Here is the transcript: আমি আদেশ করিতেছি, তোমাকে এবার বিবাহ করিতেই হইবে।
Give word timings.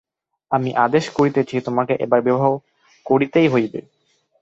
আমি 0.51 0.69
আদেশ 0.85 1.05
করিতেছি, 1.09 1.55
তোমাকে 1.61 1.93
এবার 1.95 2.19
বিবাহ 2.21 2.45
করিতেই 3.05 3.47
হইবে। 3.47 3.79